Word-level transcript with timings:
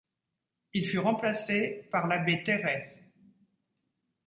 Il 0.73 0.87
fut 0.87 0.97
remplacé 0.97 1.87
par 1.91 2.07
l'abbé 2.07 2.41
Terray. 2.43 2.89